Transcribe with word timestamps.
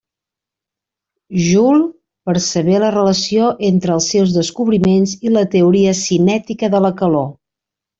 Joule 1.47 1.91
percebé 2.31 2.79
la 2.85 2.91
relació 2.97 3.53
entre 3.71 3.95
els 3.99 4.11
seus 4.17 4.35
descobriments 4.41 5.17
i 5.31 5.37
la 5.39 5.49
teoria 5.57 5.99
cinètica 6.05 6.77
de 6.77 6.87
la 6.91 6.97
calor. 7.05 7.35